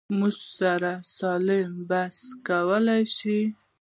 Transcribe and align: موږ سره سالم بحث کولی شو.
موږ 0.19 0.35
سره 0.59 0.91
سالم 1.17 1.69
بحث 1.89 2.17
کولی 2.47 3.01
شو. 3.15 3.39